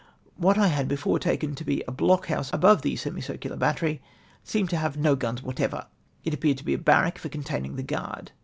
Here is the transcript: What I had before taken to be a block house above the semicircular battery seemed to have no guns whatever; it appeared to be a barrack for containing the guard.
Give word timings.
What 0.35 0.57
I 0.57 0.65
had 0.69 0.87
before 0.87 1.19
taken 1.19 1.53
to 1.53 1.63
be 1.63 1.83
a 1.87 1.91
block 1.91 2.25
house 2.25 2.51
above 2.51 2.81
the 2.81 2.95
semicircular 2.95 3.55
battery 3.55 4.01
seemed 4.43 4.71
to 4.71 4.77
have 4.77 4.97
no 4.97 5.15
guns 5.15 5.43
whatever; 5.43 5.85
it 6.23 6.33
appeared 6.33 6.57
to 6.57 6.65
be 6.65 6.73
a 6.73 6.79
barrack 6.79 7.19
for 7.19 7.29
containing 7.29 7.75
the 7.75 7.83
guard. 7.83 8.31